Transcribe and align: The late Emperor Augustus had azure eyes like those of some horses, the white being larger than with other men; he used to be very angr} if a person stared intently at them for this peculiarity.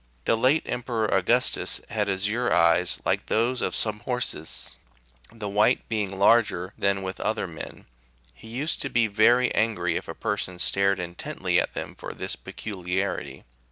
The 0.25 0.35
late 0.35 0.63
Emperor 0.65 1.05
Augustus 1.13 1.79
had 1.91 2.09
azure 2.09 2.51
eyes 2.51 2.99
like 3.05 3.27
those 3.27 3.61
of 3.61 3.75
some 3.75 3.99
horses, 3.99 4.77
the 5.31 5.47
white 5.47 5.87
being 5.89 6.17
larger 6.17 6.73
than 6.75 7.03
with 7.03 7.19
other 7.19 7.45
men; 7.45 7.85
he 8.33 8.47
used 8.47 8.81
to 8.81 8.89
be 8.89 9.05
very 9.05 9.51
angr} 9.51 9.95
if 9.95 10.07
a 10.07 10.15
person 10.15 10.57
stared 10.57 10.99
intently 10.99 11.59
at 11.59 11.75
them 11.75 11.93
for 11.93 12.15
this 12.15 12.35
peculiarity. 12.35 13.43